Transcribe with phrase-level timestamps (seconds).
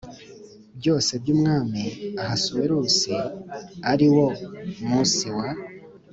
[0.77, 1.81] byose by Umwami
[2.21, 3.13] Ahasuwerusi
[3.91, 4.27] ari wo
[4.87, 5.49] munsi wa